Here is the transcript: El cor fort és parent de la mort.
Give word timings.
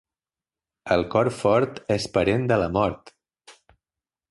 El 0.95 1.05
cor 1.15 1.29
fort 1.41 1.77
és 1.97 2.09
parent 2.17 2.49
de 2.53 2.59
la 2.65 2.73
mort. 2.79 3.15